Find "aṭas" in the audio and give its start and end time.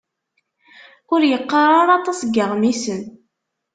1.99-2.19